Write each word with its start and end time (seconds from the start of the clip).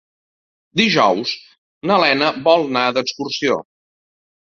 Dijous 0.81 1.35
na 1.91 2.01
Lena 2.07 2.33
vol 2.51 2.69
anar 2.73 2.89
d'excursió. 2.99 3.63